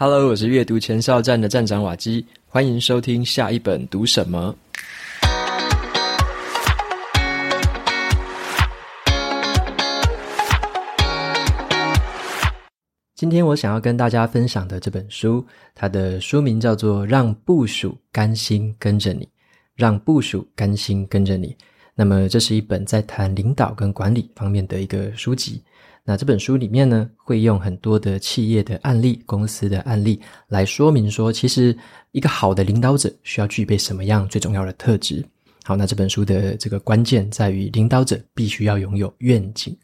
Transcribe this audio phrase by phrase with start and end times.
[0.00, 4.54] Hello，我是阅读前哨站的站长瓦基，欢迎收听下一本读什么。
[13.16, 19.24] 今天我想要跟大家分享的这本书，它的书名叫做《让部属甘心跟着你》，
[19.74, 21.56] 让部属甘心跟着你。
[21.96, 25.60] 那么，这是一本在谈领导跟管理方面的一个书籍。
[26.08, 30.18] 那这本书里面呢，会用很多的企业的案例、公司的案例
[30.48, 31.76] 来说明说，其实
[32.12, 35.22] 一个好的领导者需要具备什么样最重要的特质。
[35.64, 39.76] 好，那这本书的这个关键在于，领导者必须要拥有愿景。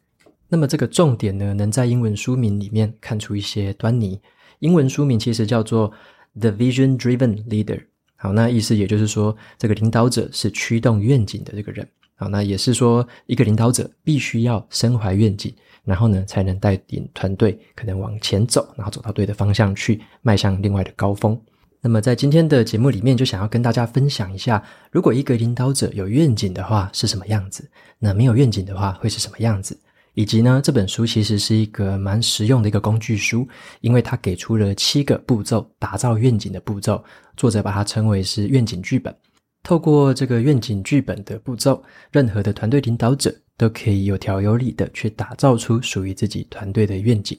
[0.49, 4.19] 那么这个重点呢，能在英文书名里面看出一些端倪。
[4.61, 5.91] 英文书名其实叫做
[6.41, 7.77] 《The Vision Driven Leader》。
[8.17, 11.87] 好，那意思也就是说，这个领导者是驱动愿景的这个人。
[12.15, 15.55] 好，那也是说，一个领导者必须要身怀愿景。
[15.85, 21.39] 然后呢，才能带领团队可能往前走，然后走到对的方向去，迈向另外的高峰。
[21.81, 29.79] 那么在今天的节目里面，就想要跟大家分享一下，如果一个领导者有愿景的话是什么样子，那没有愿景的话会是什么样子，
[30.15, 33.47] 以及呢，这本书其实是一个蛮实用的一个工具书，
[33.83, 37.05] 因为它给出了七个步骤打造愿景的步骤，
[37.37, 39.15] 作者把它称为是愿景剧本。
[39.63, 47.39] 透过这个愿景剧本的步骤，任何的团队领导者都可以有条有理的去打造出属于自己团队的愿景。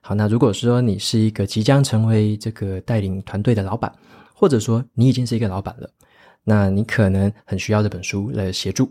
[0.00, 3.92] 好，那如果说你是一个即将成为这个带领团队的老板，
[4.32, 5.90] 或者说你已经是一个老板了，
[6.44, 8.88] 那你可能很需要这本书来协助。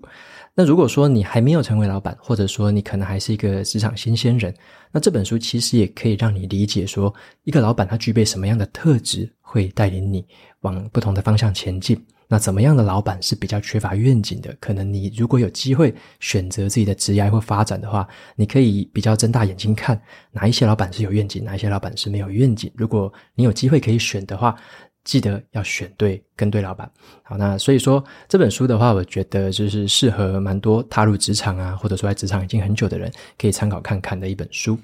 [0.53, 4.53] 那如果说你还没有成为老板，或者说你可能还是一个职场新鲜人，
[4.91, 10.25] 那这本书其实也可以让你理解说，一个老板他具备什么样的特质，会带领你
[10.61, 11.97] 往不同的方向前进。
[12.27, 14.55] 那怎么样的老板是比较缺乏愿景的？
[14.59, 19.99] 可能你如果有机会选择自己的职业或发展的话，你可以比较睁大眼睛看
[20.31, 22.71] 哪一些老板是有愿景，哪一些老板是没有愿景。
[22.75, 24.55] 如果你有机会可以选的话，
[25.03, 26.89] 记得要选对，跟对老板。
[27.21, 34.75] 好，那所以说这本书的话，我觉得就是适合蛮多踏入职场啊，或者说在职场已经很久的人可以参考看看的一本书。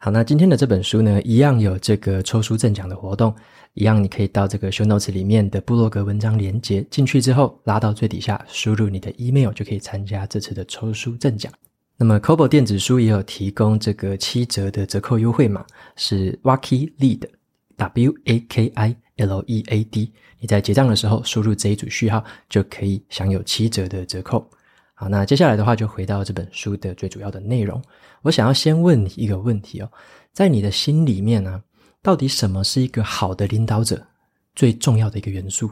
[0.00, 3.34] 好，那今天的这本书呢，一样有这个抽书赠奖的活动。
[3.74, 11.52] 一样，你可以到这个 show notes 里面的部落格文章连接进去之后，拉到最底下，输入你的 email 就可以参加这次的抽书赠奖。
[11.96, 15.66] 那么 Kobo 电子书也有提供这个七折的折扣优惠码，
[15.96, 20.12] 是 Waki Lead，W A K I L E A D。
[20.38, 24.48] 你在结账的时候输入这一组序号，就可以享有七折的折扣。
[25.00, 27.80] 好，那接下来的话就回到这本书的最主要的内容。
[28.20, 29.88] 我想要先问你一个问题哦，
[30.32, 31.62] 在你的心里面呢、
[32.02, 34.04] 到底什么是一个好的领导者
[34.56, 35.70] 最重要的一个元素？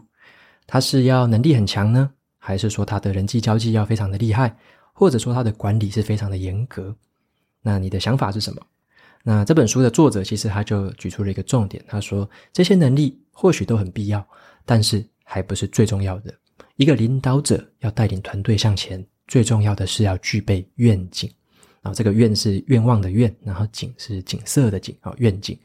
[0.65, 4.57] 他是要能力很强呢，还是说他的人际交际要非常的厉害，
[4.93, 6.95] 或者说他的管理是非常的严格？
[7.63, 8.63] 那你的想法是什么？
[9.25, 14.25] 那这本书的作者其实他就举出了一个重点，他说这些能力或许都很必要，
[14.65, 16.33] 但是还不是最重要的。
[16.77, 21.31] 一个领导者要带领团队向前，最重要的是要具备愿景。
[21.83, 25.57] 然后这个愿是愿望的愿，然后景是景色的景啊，愿景。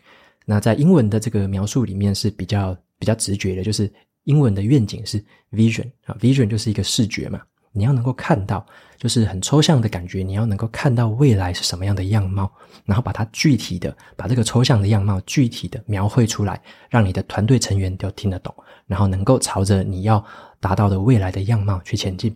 [0.46, 3.92] 那在英文的这个描述里面是比较比较直觉的，就是
[4.26, 8.64] 英文的愿景是 vision 啊，vision 就是一个视觉嘛，你要能够看到，
[8.98, 12.52] 就是很抽象的感觉，你要能够看到未来是什么样的样貌，
[12.86, 18.54] 然后把它具体的把这个抽象的样貌具体的描绘出来，让你的团队成员都听得懂，
[18.86, 20.24] 然后能够朝着你要
[20.60, 22.36] 达到的未来的样貌去前进。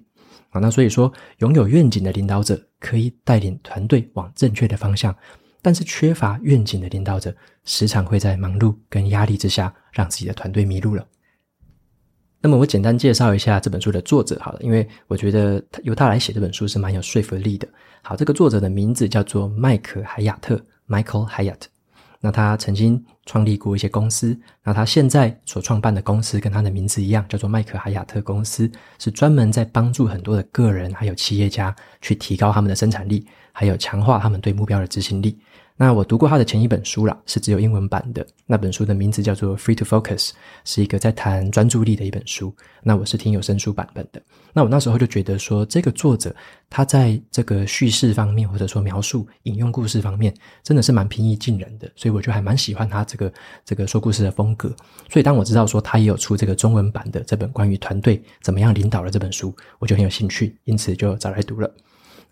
[0.55, 5.13] 啊，那所以说，拥有愿景的领导者可以带领团队往正确的方向。
[5.61, 7.35] 但是缺乏愿景的领导者，
[7.65, 11.05] 时常会在忙碌跟压力之下，让自己的团队迷路了。
[12.39, 17.67] 那么我简单介绍一下这本书的作者好了，因为我觉得由他来写这本书是蛮有说服力的。
[18.01, 21.61] 好，这个作者的名字叫做麦克海亚特 （Michael Hyatt）。
[22.25, 35.37] 那他曾经创立过一些公司，那他现在所创办的公司跟他的名字一样，叫做麦克海亚特公司，是专门在帮助很多的个人还有企业家去提高他们的生产力，还有强化他们对目标的执行力。
[35.77, 38.25] 那我读过他的前一本书啦，是只有英文版的。
[38.45, 40.29] 那本书的名字叫做《Free to Focus》，
[40.63, 42.55] 是一个在谈专注力的一本书。
[42.81, 44.21] 那我是听有声书版本的。
[44.53, 46.33] 那我那时候就觉得说，这个作者
[46.69, 50.33] 他在这个叙事方面，或者说描述、引用故事方面，
[50.63, 51.91] 真的是蛮平易近人的。
[51.93, 53.33] 所以我就还蛮喜欢他这个
[53.65, 54.73] 这个说故事的风格。
[55.09, 61.69] 所以当我知道说他也有出这个中文版的这本关于团队怎么样领导的这本书，我就很有兴趣，因此就找来读了。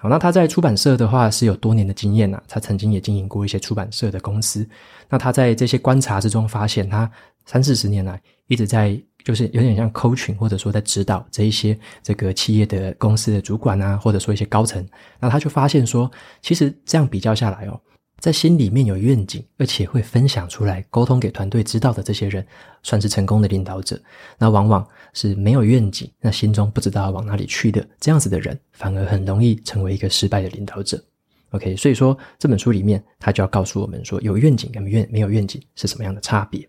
[0.03, 4.67] 好，那他在出版社的话是有多年的经验呐、啊，他曾经也经营过一些出版社的公司。
[5.07, 7.09] 那他在这些观察之中发现，他
[7.45, 14.85] 三四十年来一直在就是有点像 coaching，或者说在指导这一些这个企业的公司的主管啊，或者说一些高层。
[15.21, 16.11] 那他就发现说，
[16.41, 17.79] 其实这样比较下来哦，
[18.23, 22.47] 在心里面有愿景，而且会分享出来、沟通给团队知道的这些人，
[22.81, 24.01] 算是成功的领导者。
[24.37, 31.03] 那往往是没有愿景，那心中不知道往哪里去的这样子的人，反而很容易成为一个失败的领导者。
[31.49, 36.65] OK，所以说这本书里面，他就要告诉我们说，有愿景跟愿没有愿景是什么样的差别。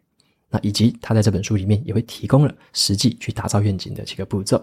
[0.50, 4.60] 那以及他在这本书里面也会提供了实际去打造愿景的几个步骤。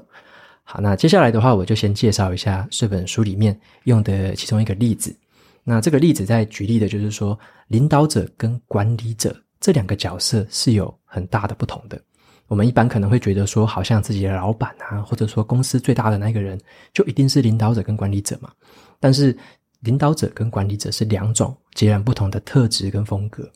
[0.63, 5.15] 好，那接下来的话，我就先介绍一下这本书里面用的其中一个例子。
[5.63, 7.37] 那这个例子在举例的就是说，
[7.67, 12.01] 领导者跟管理者这两个角色是有很大的不同的。
[12.47, 16.59] 我们一般可能会觉得说，好像自己的老板啊，或者说公司最大的那个人，
[16.93, 18.51] 就一定是领导者跟管理者嘛。
[18.99, 19.37] 但是，
[19.81, 23.49] 领导者跟管理者是两种截然不同的特质跟风格。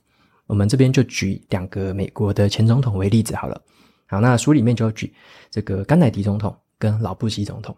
[0.47, 3.61] 我们这边就举两个美国的前总统为例子好了。
[4.05, 5.13] 好，那书里面就举
[5.49, 7.75] 这个甘乃迪总统跟老布希总统。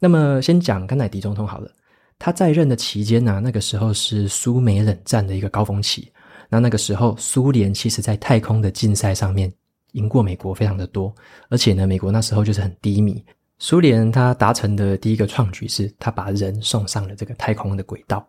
[0.00, 1.70] 那么，先讲甘乃迪总统好了。
[2.18, 6.10] 他在任的期间呢、那个时候是苏美冷战的一个高峰期。
[6.48, 9.52] 那那个时候，苏联其实在太空的竞赛上面
[9.92, 11.14] 赢过美国非常的多，
[11.50, 13.22] 而且呢，美国那时候就是很低迷。
[13.58, 18.26] 苏联他达成的第一个创举是，他把人送上了这个太空的轨道。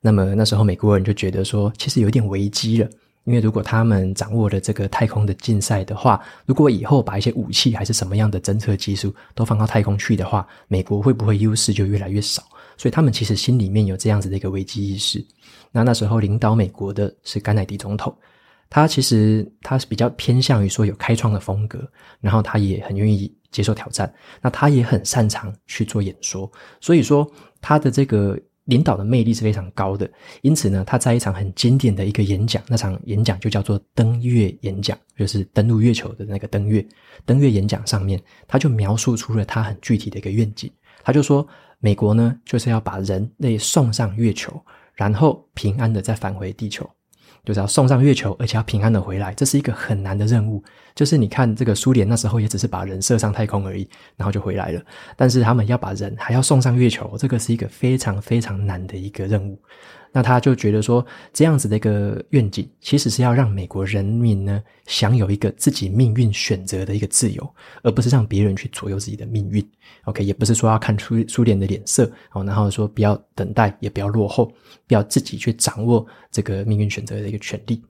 [0.00, 2.88] 那么那时候美国人就觉得说，其实有点危机了，
[3.24, 12.42] 因为如果他们掌握了这个太空的竞赛的话，如果以后把一些武器还是什么样的侦测技术都放到太空去的话，美国会不会优势就越来越少？
[12.78, 15.22] 所以他们其实心里面有这样子的一个危机意识。
[15.70, 18.16] 那那时候领导美国的是甘乃迪总统，
[18.70, 21.86] 他其实他是比较偏向于说有开创的风格，
[22.20, 24.10] 然后他也很愿意接受挑战，
[24.40, 27.30] 那他也很擅长去做演说，所以说
[27.60, 30.10] 他的这个领导的魅力是非常高的。
[30.42, 36.86] 因此呢，他在一场很经典的一个演讲，那场演讲就叫做登月演讲，就是登陆月球的那个登月。
[37.26, 40.70] 登月演讲上面，他就描述出了他很具体的一个愿景，
[41.02, 41.46] 他就说。
[41.80, 44.60] 美国呢，就是要把人类送上月球，
[44.94, 46.88] 然后平安的再返回地球，
[47.44, 50.62] 就是要送上月球，而且要平安的回来，这是一个很难的任务。
[50.94, 54.82] 就是你看，这个苏联那时候也只是把人射上太空而已，然后就回来了。
[55.16, 59.56] 但是他们要把人还要送上月球，这个是一个非常非常难的一个任务。
[60.18, 67.54] 那他就觉得说，这样子的一个愿景，其实是要让美国人民呢，享有一个自己命运选择的一个自由，
[67.84, 69.64] 而不是让别人去左右自己的命运。
[70.06, 74.52] OK，也不是说要看苏苏联的脸色哦，然后说不要等待，也不要落后，
[74.88, 77.80] 不要自己去掌握这个命运选择的一个权利。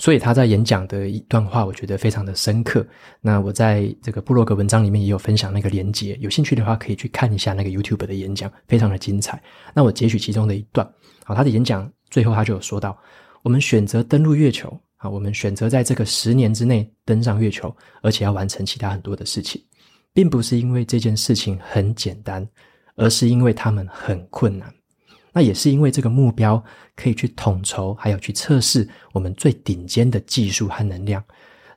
[0.00, 2.84] 所以他在演讲的一段话，我觉得非常的深刻。
[3.20, 9.40] 那我在这个布洛格文章里面也有分享那个连接，有兴趣的话可以去看一下那个 YouTube 的演讲，非常的精彩。
[9.74, 10.90] 那我截取其中的一段，
[11.22, 12.98] 好，他的演讲最后他就有说到，
[13.42, 17.70] 我们选择登陆月球，啊，我们选择在这个十年之内登上月球，
[18.00, 19.62] 而且要完成其他很多的事情，
[20.14, 22.48] 并不是因为这件事情很简单，
[22.96, 24.72] 而是因为他们很困难。
[25.32, 26.62] 那也是因为这个目标
[26.96, 31.22] 可以去统筹，还有去测试我们最顶尖的技术和能量。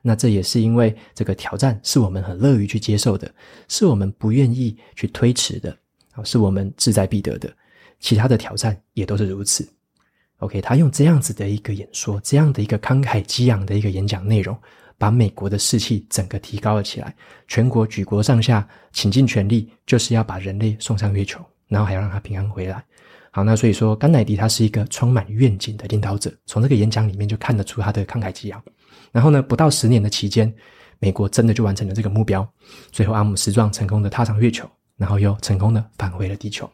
[0.02, 3.34] 那这也是因为这个挑战是我们很乐于去接受的，
[3.70, 5.78] 是我们不愿意去推迟的，
[6.12, 7.50] 啊，是我们志在必得的。
[8.00, 9.66] 其他的挑战也都是如此。
[10.40, 14.58] OK，他用这样子的一个演说，这样的一个慷慨激昂的一个演讲内容，
[14.98, 17.16] 把美国的士气整个提高了起来。
[17.48, 21.40] 全国举国上下倾尽全力，就是要把人类送上月球，
[21.70, 22.84] 然后还要让他平安回来。
[23.36, 28.64] 好，那所以说，甘乃迪他是一个充满愿景的领导者，从这个演讲里面就看得出他的慷慨激昂。
[29.12, 30.54] 然后呢，不到十年的期间，
[31.00, 32.48] 美国真的就完成了这个目标，
[32.92, 36.70] 最后阿姆斯壮成功的踏上月球，然后又成功的返回了地球。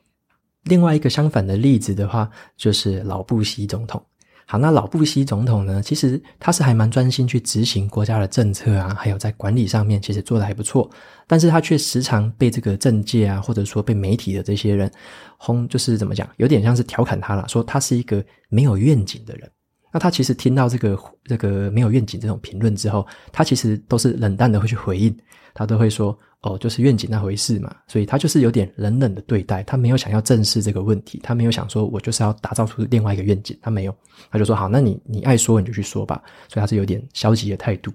[0.66, 4.04] 另外一个相反的例子的话，就是老布希总统。
[4.52, 10.90] 好，那老布希总统呢，其实他是还蛮专心去执行国家的政策啊，还有在管理上面，其实做得还不错。
[11.28, 14.92] 但是他却时常被这个政界啊，或者说被媒体的这些人
[15.38, 19.48] 轰，就是怎么讲，有点像是调侃他了，说他是一个没有愿景的人。
[19.94, 25.16] 那他其实听到这个这个没有愿景这种评论之后，他其实都是冷淡的会去回应，
[25.54, 26.18] 他都会说。
[26.42, 33.96] 哦，就是愿景那回事嘛，所以他就是有点冷冷的对待，他没有想要正视这个问题，他没有想说我就是要打造出另外一个愿景，他没有，
[34.32, 37.92] 他就说好，那你你爱说你就去说吧，所以他是有点消极的态度。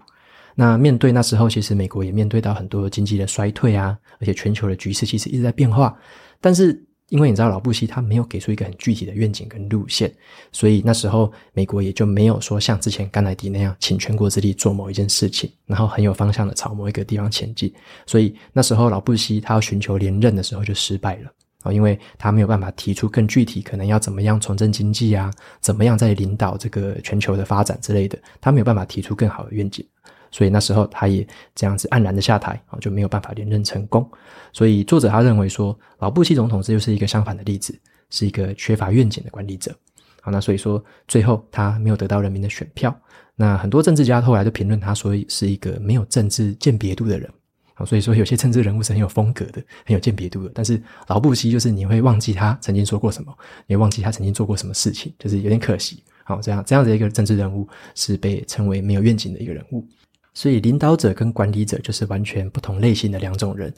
[0.54, 5.96] 那面对那时候，其实美国也面对到很多经济的衰退啊，而且全球的局势其实一直在变化，
[6.40, 6.84] 但是。
[7.14, 10.12] 因为你知道老布希他没有给出一个很具体的愿景跟路线，
[10.50, 17.72] 所以那时候美国也就没有说像之前甘乃迪那样请全国之力做某一件事情，然后很有方向的朝某一个地方前进。
[18.04, 21.30] 所以那时候老布希他要寻求连任的时候就失败了
[21.62, 25.30] 啊，因为他没有办法提出更具体，可能要怎么样重振经济啊，
[25.60, 29.86] 怎么样在领导这个全球的发展之类的，他没有办法提出更好的愿景。
[30.34, 31.24] 所以那时候他也
[31.54, 34.04] 这样子黯然的下台啊，就没有办法连任成功。
[34.52, 37.72] 所以作者他认为说，老布希总统这就是一个相反的例子，
[38.10, 39.72] 是一个缺乏愿景的管理者。
[40.20, 42.92] 好，那所以说最后他没有得到人民的选票。
[43.36, 47.30] 那很多政治家后来就评论他说是一个没有政治鉴别度的人。
[47.74, 50.50] 好，所以说有些政治人物是很有风格的，很有鉴别度的。
[50.52, 53.32] 但是老布希就是你会忘记他曾经说过什么，
[53.68, 56.02] 你忘记他曾经做过什么事情，就是有点可惜。
[56.24, 59.86] 好，这样这样的一个政治人物是被称为没有愿景的一个人物。
[60.34, 63.72] 所以领导者跟管理者就是完全不同类型的两种人。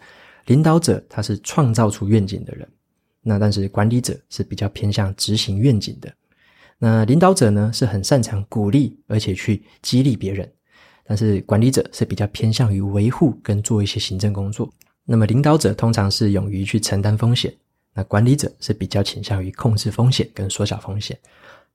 [0.46, 2.68] 领导者他是创造出愿景的人，
[3.20, 6.12] 那但是管理者是比较偏向执行愿景的。
[6.78, 10.50] 那领导者呢，是很擅长鼓励，而且去激励别人，
[11.04, 14.72] 但是管理者是比较偏向于维护跟做一些行政工作。
[15.04, 17.52] 那么领导者通常是勇于去承担风险，
[17.94, 21.18] 那管理者是比较倾向于控制风险跟缩小风险。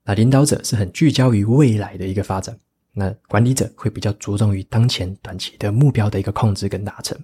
[0.03, 2.57] 那领导者是很聚焦于未来的一个发展，
[2.93, 7.17] 那管理者会比较着重于当前短期的目标的一个控制跟达成。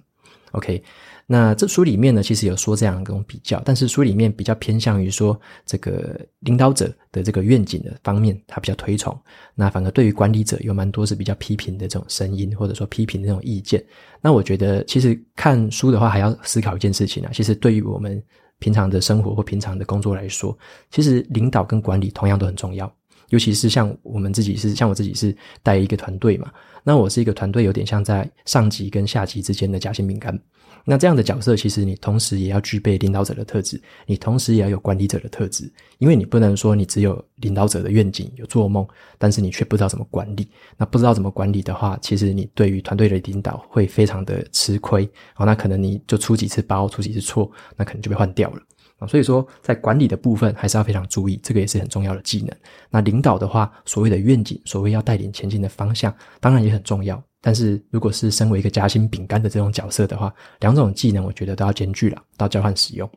[0.52, 0.82] OK。
[1.30, 9.14] 那这书里面呢，其实有说这样一种比较，但是书里面比较偏向于说这个领导者的这个愿景的方面，他比较推崇。
[9.54, 13.84] 那反而对于管理者有蛮多是比较批评的这种声音，或者说批评的这种意见。
[14.22, 17.30] 那我觉得，其实看书的话，还要思考一件事情啊。
[17.30, 18.22] 其实对于我们
[18.58, 20.56] 平常的生活或平常的工作来说，
[20.90, 22.90] 其实领导跟管理同样都很重要。
[23.28, 26.50] 尤其是像我们自己是像我自己是带一个团队嘛，
[26.82, 30.38] 那我是一个团队，有点像在上级跟下级之间的夹心饼干。
[30.84, 38.86] 那这样的角色，其实你同时也要具备领导者的特质，你同时也要有管理者的特质，因为你不能说你只有领导者的愿景有做梦，
[39.18, 40.48] 但是你却不知道怎么管理。
[40.78, 45.06] 那不知道怎么管理的话，其实你对于团队的领导会非常的吃亏。
[45.34, 48.62] 好，那可能你就出几次包，出几次错，那可能就被换掉了。
[48.98, 52.54] 啊，所以说在管理的部分还是要非常注意，这个也是很重要的技能。
[52.90, 57.22] 那领导的话，所谓的愿景，所谓要带领前进的方向，当然也很重要。
[57.40, 63.08] 但是如果是身为一个夹心饼干的这种角色的话，两种技能我觉得都要兼具了，都要交换使用。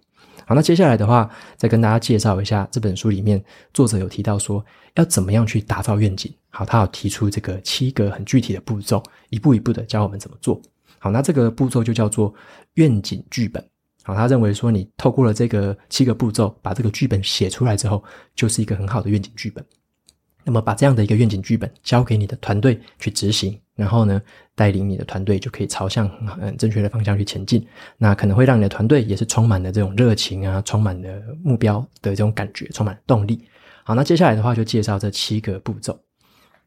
[0.45, 4.63] 好，那接下来的话，再跟大家介绍一下这本书里面作者有提到说
[4.95, 6.31] 要怎么样去打造愿景。
[6.51, 10.61] 好，他有提出这个七个很具体的步骤，一步一步的教我们怎么做。
[10.99, 12.31] 好，那这个步骤就叫做
[12.75, 13.65] 愿景剧本。
[14.03, 18.03] 好，他认为说你透过了这个七个步骤，把这个剧本写出来之后，
[18.35, 19.63] 就是一个很好的愿景剧本。
[20.43, 24.19] 那么把这样的一个愿景剧本交给你的团队去执行，然后呢，
[24.55, 26.09] 带领你的团队就可以朝向
[26.41, 27.63] 嗯正确的方向去前进。
[27.95, 33.47] 那可能会让你的团队也是充满了这种热情啊，充满了目标的这种感觉，充满了动力。
[33.83, 35.99] 好，那接下来的话就介绍这七个步骤。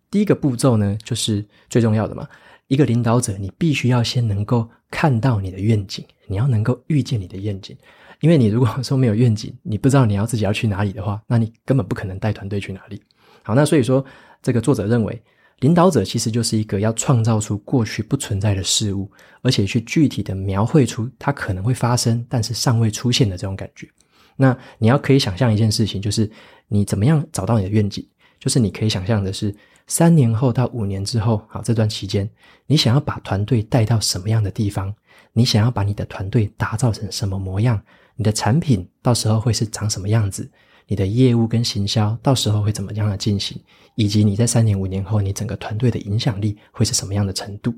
[0.09, 2.29] 第一个步骤呢，就是最重要的嘛。
[2.75, 7.77] 一个领导者，你必须要先能够看到你的愿景，你要能够预见你的愿景。
[8.21, 13.01] 因为你如果说没有愿景，你不知道你要自己要去哪里的话，那你根本不可能带团队去哪里。
[13.43, 14.05] 好，那所以说，
[14.43, 15.23] 这个作者认为，
[15.61, 19.11] 领导者其实就是一个要创造出过去不存在的事物，
[19.43, 23.89] 而且去具体的描绘出它可能会发生，但是尚未出现的这种感觉。
[24.37, 26.29] 那你要可以想象一件事情，就是
[26.67, 28.05] 你怎么样找到你的愿景，
[28.41, 29.55] 就是你可以想象的是
[29.87, 32.29] 三年后到五年之后，好，这段期间，
[32.67, 34.95] 你想要把团队带到什么样的地方？
[35.33, 37.81] 你想要把你的团队打造成什么模样？
[38.17, 40.49] 你的产品到时候会是长什么样子？
[40.87, 43.61] 你的业务跟行销到时候会怎么样的进行，
[43.95, 47.75] 以及你在三年五年后，你整个团队的影响力会是什么样的程度？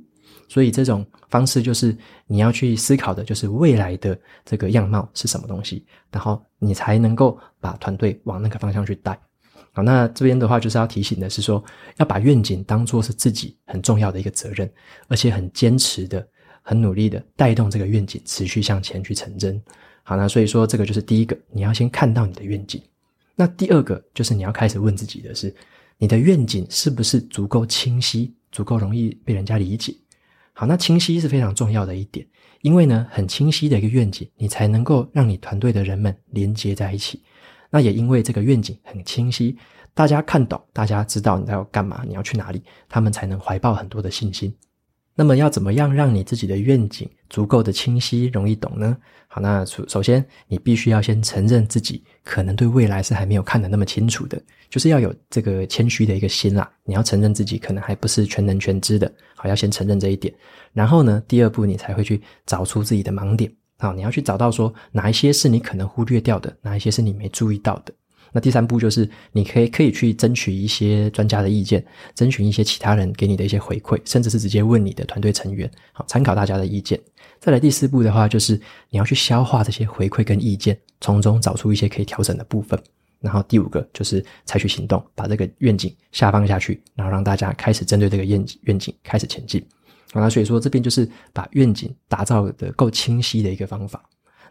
[0.48, 1.96] 所以这种方式就是
[2.26, 9.18] 你要去思考的，就是未来的这个样貌是什么东西，然后你才能够把团队往那个方向去带。
[9.76, 11.62] 好，那这边的话就是要提醒的是说，
[11.98, 14.66] 要把愿景当作是自己很重要的一个责任，
[15.06, 16.26] 而且很坚持的、
[16.62, 19.62] 很努力的带动这个愿景持续向前去成真。
[20.02, 22.80] 好，那所以说这个就是第一个，你要先看到你的愿景。
[23.34, 25.54] 那第二个就是你要开始问自己的是，
[25.98, 29.94] 你的愿景是不是足够清晰、足够容易被人家理解？
[30.54, 32.26] 好，那清晰是非常重要的一点，
[32.62, 37.22] 因为呢，很清晰的一个愿景，你才能够让你团队的人们连接在一起。
[37.70, 39.56] 那也因为这个愿景很清晰，
[39.94, 44.54] 大家看懂，大家知道你要干嘛，你要去哪里，他们才能怀抱很多的信心。
[45.18, 48.94] 那么要怎么样让你自己的愿景足够的清晰、容易懂呢？
[49.28, 56.70] 好，那首首先你必须要先承认自己可能对未来是还没有看得那么清楚的，就是要有这个谦虚的一个心啦。
[56.84, 60.32] 你要承认自己可能还不是全能全知的，好，要先承认这一点。
[60.74, 67.92] 然后呢，第二步你才会去找出自己的盲点，好，你要去找到说哪一些是你可能忽略掉的，哪一些是你没注意到的。
[68.32, 77.00] 那第三步就是，你可以可以去争取一些专家的意见，征询一些其他人给你的一些回馈，甚至是直接问你的团队成员，好，参考大家的意见。
[77.38, 82.78] 再来第四步的话，就是你要去消化这些回馈跟意见，从中找出一些可以调整的部分。
[83.20, 89.64] 然后第五个就是采取行动，把这个愿景下放下去，然后让大家开始针对这个愿愿景开始前进。
[90.12, 94.02] 好，那所以说这边就是把愿景打造的够清晰的一个方法。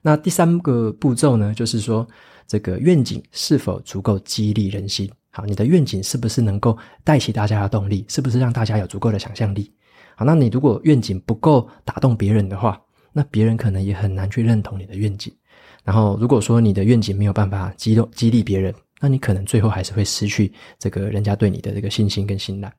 [0.01, 2.07] 那第三个步骤呢，就是说。
[2.47, 5.09] 这个愿景是否足够激励人心？
[5.31, 8.05] 好，你的愿景是不是能够带起大家的动力？
[8.07, 9.73] 是不是让大家有足够的想象力？
[10.15, 12.79] 好，那你如果愿景不够打动别人的话，
[13.13, 15.33] 那别人可能也很难去认同你的愿景。
[15.83, 18.71] 然后，如果说你的愿景没有办法激动激励别人，
[19.01, 22.71] 那你可能最后还是会失去这个人家对你的这个信心跟信赖。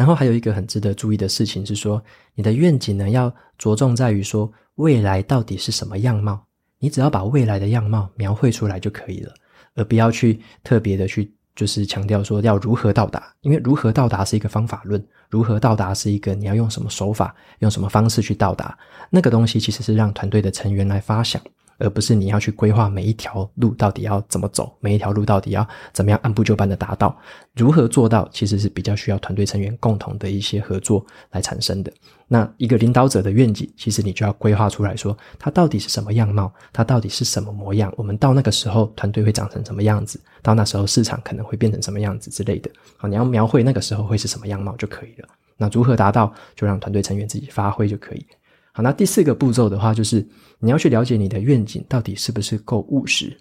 [0.00, 2.02] 然后还有一个很值得注意的事情是说，
[2.34, 6.42] 你的愿景呢，要着重在于说未来到底是什么样貌，
[6.78, 9.34] 你只要把未来的样貌描绘出来就可以了，
[9.74, 11.30] 而不要去特别的去。
[11.54, 18.78] 就是强调说要如何到达，因为如何到达是一个方法论，如何到达是一个你要用什么手法、用什么方式去到达，
[19.10, 21.42] 那个东西其实是让团队的成员来发想。
[21.80, 27.18] 而不是你要去规划每一条路到底要怎么走，每一条路到底要怎么样按部就班的达到，
[27.56, 31.92] 如何做到，其实是比较需要团队成员共同的一些合作来产生的。
[32.28, 42.70] 那一个领导者的愿景，其实你就要规划出来说，它到底是什么样貌，它到底是什么模样，我们到那个时候团队会长成什么样子，到那时候市场可能会变成什么样子之类的。
[42.96, 45.28] 好，你要描绘那个时候会是什么样貌就可以了。
[45.56, 48.24] 那如何达到，就让团队成员自己发挥就可以。
[48.72, 50.26] 好，那第四个步骤的话，就是
[50.58, 53.36] 你要去了解你的愿景到底是不是够务实，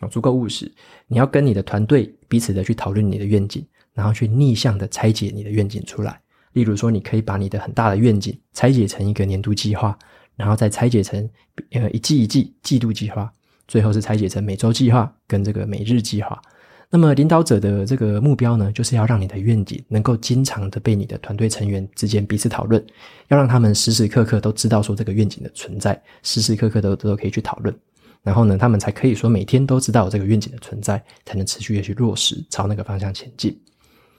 [0.00, 0.70] 啊，足够务实。
[1.06, 6.20] 你要跟你的团队彼此的去讨论你的愿景，然后去逆向的拆解你的愿景出来。
[6.52, 9.96] 例如说，你可以把你的很大的愿景拆解成一个年度计划，
[10.36, 11.28] 然后再拆解成
[11.70, 13.32] 呃一季一季季度计划，
[13.68, 16.40] 最后是拆解成每周计划跟这个每日计划。
[16.90, 22.84] 那么领导者的这个目标呢，就是要让你的愿景能够经常的被你的团队成员之间彼此讨论，
[23.28, 27.74] 要让他们时时刻刻都知道说这个愿景的存在，时时刻刻都都可以去讨论，
[28.22, 33.58] 然后呢，他们才可以说每天都知道这个愿景的存在，才能持续的去落实朝那个方向前进。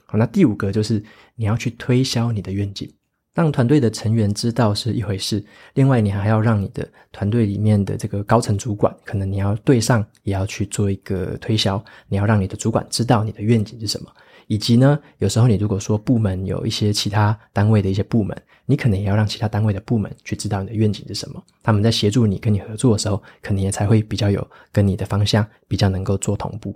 [0.04, 1.02] 好，那第五个就是
[1.34, 2.92] 你要去推销你的愿景。
[3.36, 11.84] 让团队的成员知道是一回事，另外你还要让你的团队里面的这个高层主管，可能你要对上，也要去做一个推销。
[12.08, 14.10] 你要让你的主管知道你的愿景是什么，
[14.46, 21.42] 以及呢，有时候你如果说部门有一些其他单位的一些部门，你可能也要让其他单位的部门去知道你的愿景是什么。
[21.62, 26.74] 他们在协助你跟你合作的时候，可能也才会比较有跟你的方向比较能够做同步。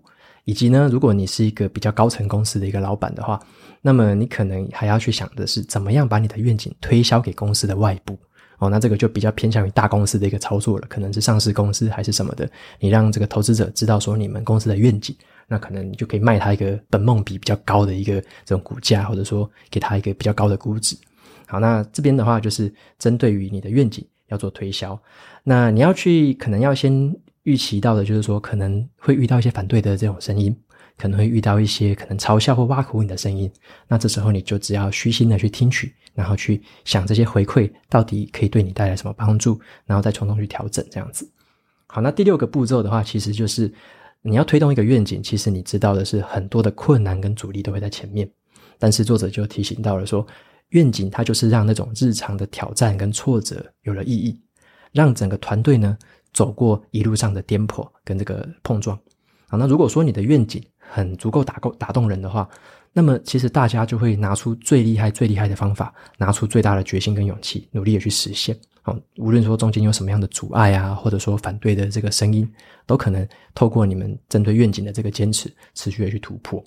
[0.50, 3.38] 以及呢，如果你是一个比较高层公司的一个老板的话，
[3.80, 8.18] 那么你可能还要去想的是，怎么样把你的愿景推销给公司的外部
[8.58, 8.68] 哦。
[8.68, 12.50] 那这个就比较偏向于大公司的一个操作了，可能是上市公司还是什么的。
[12.80, 15.14] 你让这个投资者知道说你们公司的愿景，
[15.46, 20.96] 那可能你就可以卖他一个本梦比比较高的一个这种股价，或者说给他一个比较高的估值。
[21.46, 25.00] 好，那这边的话就是针对于你的愿景要做推销，
[25.44, 27.14] 那你要去可能要先。
[27.44, 30.54] 预期到的就是说，可能会遇到一些反对的这种声音，
[30.98, 33.50] 可能会遇到一些可能嘲笑或挖苦你的声音。
[33.88, 41.26] 那这时候你就只要虚心的去听取，然后去想这些回馈到底可以对你带来什么帮助，然后再从中去调整这样子。
[41.86, 43.72] 好，那第六个步骤的话，其实就是
[44.20, 48.30] 你要推动一个愿景，其实你知道的是很多的困难跟阻力都会在前面，
[48.78, 50.26] 但是作者就提醒到了说，
[50.68, 54.38] 愿景它就是让那种日常的挑战跟挫折有了意义，
[54.92, 55.96] 让整个团队呢。
[56.32, 58.98] 走过一路上的颠簸跟这个碰撞，
[59.48, 62.48] 好，那如果说你的愿景很足够打够打动人的话，
[62.92, 68.56] 那么其实大家就会拿出最厉害最厉害的方法，拿出最大的决心跟勇气，努力的去实现。
[68.82, 72.50] 好，无论说中间有什么样的阻碍啊，或者说反对的这个声音，
[72.86, 76.62] 都可能透过你们针对愿景的这个坚持，持续的去突破。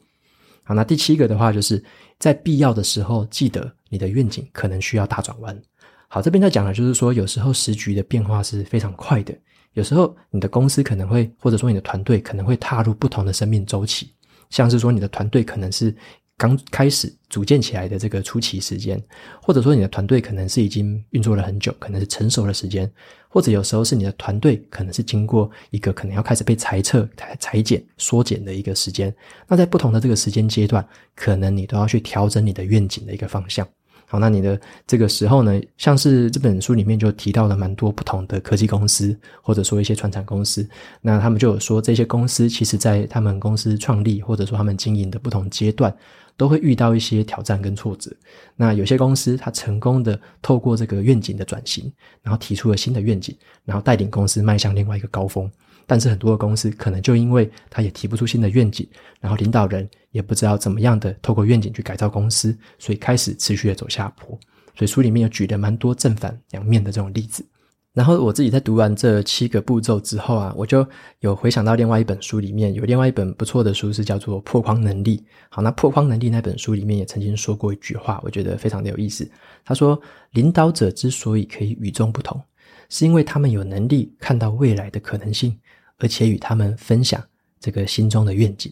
[0.63, 1.83] 好，那第七个的话，就是
[2.19, 5.59] 在必要的时候，记得你的愿景可能需要大转弯。
[6.07, 9.35] 好，这边在讲的就是说，有时候时局的变化是非常快的。
[9.73, 14.11] 有时候你的公司可能会，或者说你的团队可能会踏入不同的生命周期，
[14.49, 15.95] 像是说你的团队可能是
[16.37, 19.01] 刚开始组建起来的这个初期时间，
[19.41, 22.91] 或者说你的团队可能是已经运作了很久，可能是成熟的时间，
[23.29, 29.13] 或者有时候是你的团队可能是经过一个可能要开始被裁撤、裁裁减、缩减的一个时间。
[29.47, 33.67] 那在不同的这个时间阶段，可能你都要去调整你的愿景的一个方向。
[34.13, 40.69] 好，那你的这个时候呢，像是这本书里面就提到了蛮多不同的科技公司，或者说一些传产公司，
[41.01, 45.91] 那他们就有说这些公司其实在他们公司创立或者说他们经营的不同阶段，
[46.37, 48.15] 都会遇到一些挑战跟挫折。
[48.55, 55.49] 那有些公司它成功的透过这个愿景的转型，然后提出了新的愿景，然后带领公司迈向另外一个高峰。
[55.85, 58.87] 但是很多的公司可能就因为他也提不出新的愿景，
[59.19, 64.37] 然后领导人也不知道怎么样的透过愿景去改造公司，所以开始持续的走下坡。
[64.75, 67.45] 所以书里面有举了蛮多正反两面的这种例子。
[67.93, 70.83] 然后我自己在读完这七个步骤之后啊，我就
[71.19, 75.17] 有回想到另外一本书里面有另外一本不错的书是叫做《破框能力》。
[75.49, 79.29] 好，那《破框能力》那本书里面也曾经说过一句话，我觉得非常的有意思。
[79.63, 82.41] 他说，领导者之所以可以与众不同，
[82.89, 85.55] 是因为他们有能力看到未来的可能性。
[86.03, 87.23] 而且与他们分享
[87.61, 88.71] 这个心中的愿景。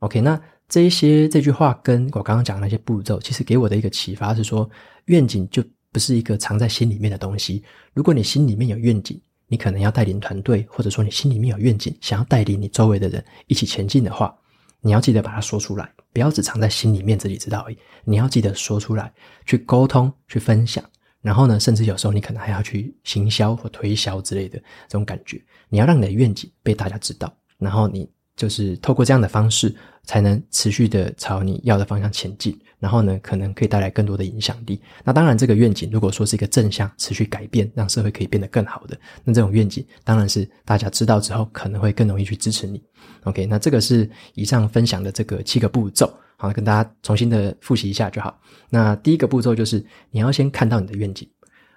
[0.00, 4.68] OK，那这一些这句话跟我刚刚讲的那些步骤，其实给我的一个启发是说，
[5.06, 7.64] 愿景就不是一个藏在心里面的东西。
[7.94, 14.36] 如果你心里面有愿景，你可能要带领团队，或者说你心里面有愿景，想要带领你周围的人一起前进的话，
[14.82, 17.78] 你要记得把它说出来，不要只藏在心里面自己知道而已。
[18.04, 19.10] 你要记得说出来，
[19.46, 20.84] 去沟通，去分享。
[21.22, 25.40] 然后呢，甚至有时候你可能还要去行销或推销之类的这种感觉。
[25.68, 28.08] 你要让你的愿景被大家知道，然后你。
[28.36, 32.54] 就是透过这样的方式，才能持续的朝你要的方向前进。
[32.78, 34.78] 然后呢，可能可以带来更多的影响力。
[35.02, 42.82] 那当然，这个愿景如果说是一个正向、持续改变，让社会可以变得更好的，那这种愿景当然是大家知道之后，可能会更容易去支持你。
[43.24, 48.40] OK，那这个是以上分享的这个七个步骤，好，跟大家重新的复习一下就好。
[48.70, 51.28] 那第一个步骤就是你要先看到你的愿景。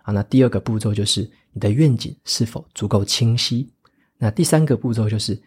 [0.04, 3.70] 好，那第二个步骤就是你的愿景是否足够清晰。
[4.18, 5.42] 那第三个步骤就是。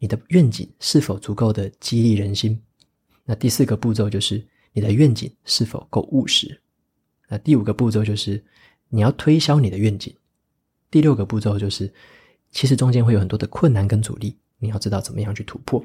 [0.00, 2.56] 你的愿景是否足够的激励人心？
[3.24, 6.62] 那第四个步骤就是你的愿景是否够务实？
[7.26, 8.40] 那第五个步骤就是
[8.90, 10.14] 你要推销你的愿景。
[10.88, 11.92] 第六个步骤就是，
[12.52, 15.84] 其实中间会有很多的困难跟阻力，你要知道怎么样去突破。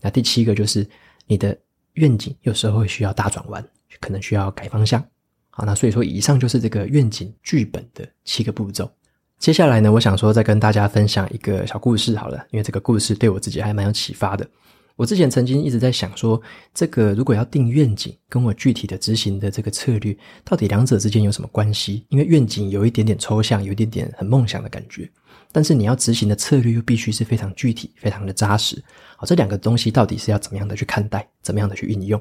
[0.00, 0.84] 那第七个就是
[1.28, 1.56] 你的
[1.94, 3.64] 愿景有时候会需要大转弯，
[4.00, 5.02] 可能需要改方向。
[5.50, 8.90] 好，那所以说以上就是这个愿景剧本的七个步骤。
[9.38, 14.48] 接下来呢，我想说再跟大家分享一个小故事好了，因为这个故事对我自己还蛮有启发的。
[14.94, 16.40] 我之前曾经一直在想说，
[16.72, 22.04] 这个如果要定愿景，跟我具体的执行的这个策略，到底两者之间有什么关系？
[22.08, 25.10] 因为愿景有一点点抽象，有一点点很梦想的感觉，
[25.52, 28.82] 但是你要执行的策略又必须是非常具体、非常的扎实。
[29.16, 32.20] 好，这两个东西到底是要怎么样的去看待，怎么样的去运用？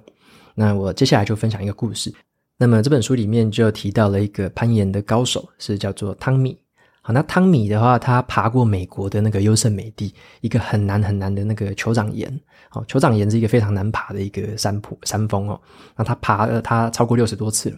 [0.54, 2.14] 那我接下来就分享一个故事。
[2.58, 6.56] 那么这本书里面就提到了一个攀岩的高手，是叫做汤米。
[7.02, 12.40] 好，那汤米的话，他爬过美国的那个优胜美地，一个很难很难的那个酋长岩。
[12.70, 15.60] 好，酋长岩是一个非常难爬的一个山坡山峰哦。
[15.96, 17.78] 那他爬了，他超过六十多次了。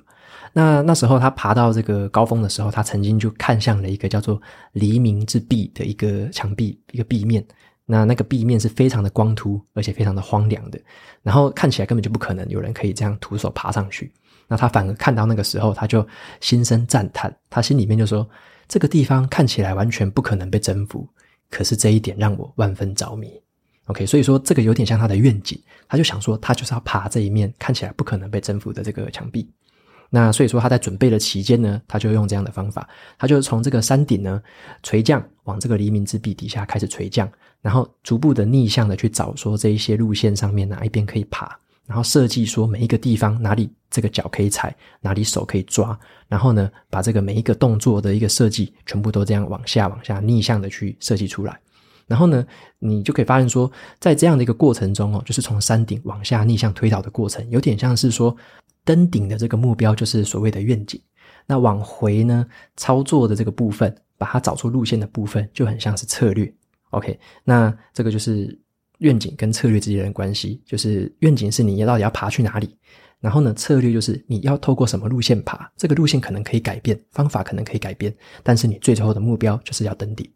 [0.54, 7.46] 那那时候他爬到这个高峰的时候，他曾经就看向了一个叫做黎明之壁的一个墙壁，一个壁面。
[7.86, 10.80] 那那个壁面是非常的光秃，而且非常的荒凉的，
[11.22, 14.14] 然后看起来根本就不可能有人可以这样徒手爬上去。
[14.48, 16.08] 那他反而看到那个时候，他就
[16.40, 18.26] 心生赞叹，他心里面就说。
[18.66, 21.08] 这个地方看起来完全不可能被征服，
[21.52, 23.30] 可是这一点让我万分着迷。
[23.86, 29.48] OK，所以说这个有点像他的愿景，他就想说他就是要爬这一面看起来不可能被征服的这个墙壁。
[30.16, 34.40] 那所以说他在准备的期间呢，他就用这样的方法，他就从这个山顶呢
[34.84, 37.28] 垂降往这个黎明之壁底下开始垂降，
[37.64, 41.58] 然后逐步的逆向的去找说这一些路线上面哪一边可以爬。
[41.88, 51.60] 然后设计说每一个地方哪里这个脚可以踩，哪里手可以抓，然后呢，把这个每一个动作的一个设计全部都这样往下往下逆向的去设计出来。
[52.08, 52.46] 然后呢，
[52.80, 58.36] 你就可以发现说，在这样的一个过程中哦，就是从山顶往下逆向推导的过程，有点像是说
[58.84, 61.02] 登顶的这个目标就是所谓的愿景，
[61.46, 66.54] 那往回呢操作的这个部分，把它找出路线的部分，就很像是策略。
[66.92, 68.58] OK，那这个就是。
[69.00, 72.78] 愿景跟策略之间的关系，就是愿景是你到底要爬去哪里，
[73.20, 80.32] 然后呢，策略就是你要透过什么路线爬，这个路线可能可以改变，方法可能可以改变，但是你最后的目标就是要登顶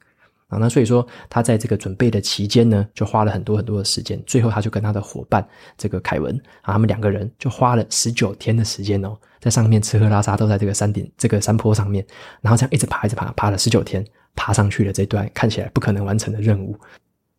[0.48, 0.58] 啊。
[0.58, 12.06] 那所以说，他在这个准备的期间呢，就花了很多很多的时间，最后他就跟他的伙伴这个凯文啊，他们两个人就花了十九天的时间哦，在上面吃喝拉撒都在这个山顶这个山坡上面，
[12.42, 14.06] 然后这样一直爬一直爬，爬了十九天，
[14.36, 16.78] 爬上去了这段看起来不可能完成的任务。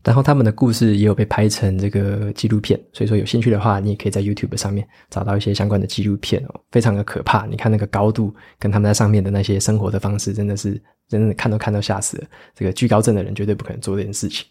[0.09, 7.45] 然后他们的故事也有被拍成这个纪录片，所以说有兴趣的话，你也可以在 YouTube 上面找到一些相关的纪录片哦，非常的可怕。
[7.45, 12.25] 你看那个高度，跟他们在上面的那些生活的方式，真的是真的看都看都吓死了。
[12.55, 14.47] 这个惧高症的人绝对不可能做这件事情。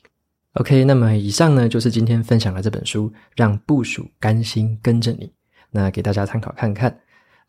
[0.54, 5.28] OK，那么以上呢就是今天分享的这本书，让部署甘心跟着你。
[5.72, 6.96] 那给大家参考看看。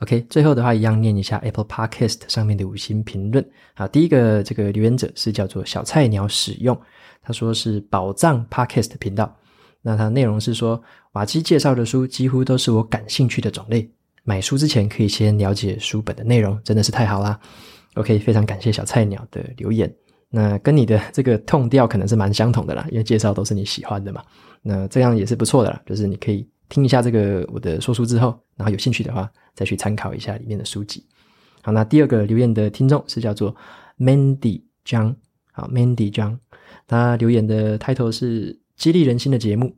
[0.01, 3.45] OK，最后的话一样念一下 Apple Podcast 上面的五星评论。
[3.75, 6.79] 好，第一个这个留言者是叫做小菜鸟使用。
[7.21, 9.37] 他说是宝藏 Podcast 频道，
[9.83, 10.81] 那它内容是说
[11.13, 13.91] 瓦基介绍的书几乎都是我感兴趣的种类，
[14.23, 17.39] 买书之前可以先了解书本的内容，真的是太好啦。
[17.95, 19.93] OK，非常感谢小菜鸟的留言，
[20.31, 24.23] 那跟你的这个痛调可能是蛮相同的啦，因为介绍都是你喜欢的嘛，
[24.63, 29.29] 那这样也是不错的啦，就是你可以听一下这个我的说书之后，然后有兴趣的话
[29.59, 31.05] 再去参考一下里面的书籍。
[31.63, 33.55] 好，那第二个留言的听众是叫做
[33.99, 35.17] Mandy 张，
[35.51, 36.39] 好 Mandy 张。
[36.87, 39.75] 他留言的 title 是激励人心的节目，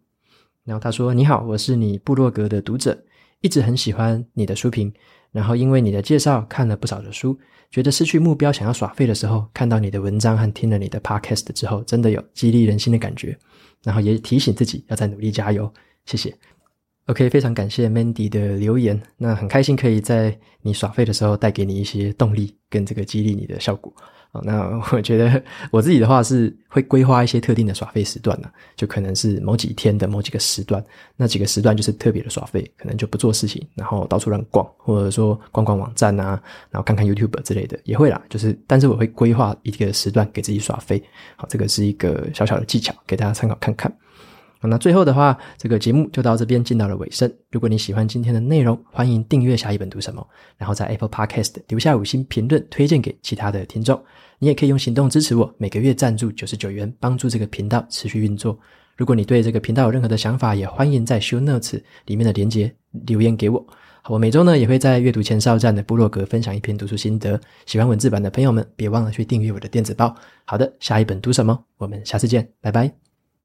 [0.64, 3.02] 然后他说：“你好，我是你部落格的读者，
[3.40, 4.92] 一直很喜欢你的书评，
[5.32, 7.38] 然后因为你的介绍看了不少的书，
[7.70, 13.36] 觉得失去目标想要耍废的时候，看到你的文章和听了你的 podcast 之后，真的有激励人心的感觉，
[13.82, 15.72] 然后也提醒自己要再努力加油，
[16.04, 16.36] 谢谢。”
[17.10, 19.00] OK，非常感谢 Mandy 的留言。
[19.16, 23.92] 那很开心可以在你耍废的时候带给你一些动力跟这个激励你的效果。
[24.30, 25.42] 好，那我觉得
[25.72, 30.80] 我自己的话是会规划一些特定的耍废时段呢，就可能是某几天的某几个时段，
[31.16, 38.22] 那几个时段就是特别的耍废，可能就不做事情，然后到处乱逛，或者说逛逛网站啊，然后看看 YouTube 之类的也会啦。
[38.28, 41.02] 就是，但是我会规划一个时段给自己耍废。
[41.34, 43.92] 好，这个是一个小小的技巧，给大家参考看看。
[44.68, 47.32] 那最后的话，这个节目就到这边进到了尾声。
[47.50, 50.26] 如果你喜欢今天的内容，欢迎订阅下一本读什么，
[50.58, 54.02] 然后在 Apple Podcast 留下五星评论，推荐给其他的听众。
[54.38, 58.58] 你也可以用行动支持我，每个月赞助九十九元，帮助这个频道持续运作。
[58.96, 62.74] 如果你对这个频道有任何的想法，也欢迎在 Show Notes 里面的连接
[63.06, 63.66] 留言给我。
[64.02, 67.40] 好，我每周呢也会在阅读前哨站的部落格分享一篇读书心得。
[67.66, 70.14] 喜欢文字版的朋友们，别忘了去订阅我的电子报。
[70.44, 71.64] 好的，下一本读什么？
[71.78, 73.09] 我们下次见，拜拜。